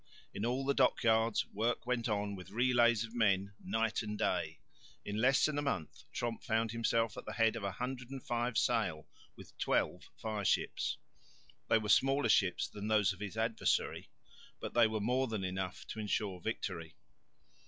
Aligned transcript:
In 0.33 0.47
all 0.47 0.65
the 0.65 0.73
dockyards 0.73 1.45
work 1.53 1.85
went 1.85 2.09
on 2.09 2.33
with 2.35 2.49
relays 2.49 3.03
of 3.03 3.13
men 3.13 3.53
night 3.63 4.01
and 4.01 4.17
day. 4.17 4.59
In 5.05 5.17
less 5.21 5.45
than 5.45 5.59
a 5.59 5.61
month 5.61 6.05
Tromp 6.11 6.41
found 6.43 6.71
himself 6.71 7.17
at 7.17 7.25
the 7.27 7.33
head 7.33 7.55
of 7.55 7.61
105 7.61 8.57
sail 8.57 9.07
with 9.35 9.55
twelve 9.59 10.09
fire 10.17 10.43
ships. 10.43 10.97
They 11.69 11.77
were 11.77 11.87
smaller 11.89 12.29
ships 12.29 12.67
than 12.67 12.87
those 12.87 13.13
of 13.13 13.19
his 13.19 13.37
adversary, 13.37 14.09
but 14.59 14.73
they 14.73 14.87
were 14.87 14.99
more 14.99 15.27
than 15.27 15.43
enough 15.43 15.85
to 15.89 15.99
ensure 15.99 16.41
victory. 16.41 16.95